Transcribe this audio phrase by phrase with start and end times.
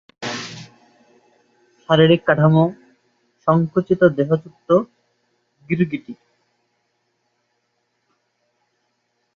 [1.89, 2.65] শারীরিক কাঠামো:
[3.47, 4.69] সংকুচিত-দেহযুক্ত
[5.69, 6.13] গিরগিটি।